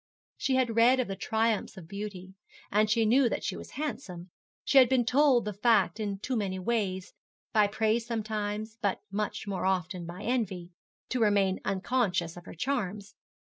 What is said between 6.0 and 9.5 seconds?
too many ways by praise sometimes, but much